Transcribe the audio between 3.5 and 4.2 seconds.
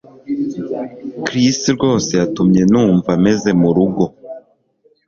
murugo